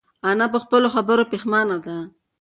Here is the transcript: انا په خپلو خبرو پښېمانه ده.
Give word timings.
انا 0.29 0.45
په 0.53 0.59
خپلو 0.63 0.87
خبرو 0.95 1.29
پښېمانه 1.31 1.77
ده. 1.85 1.97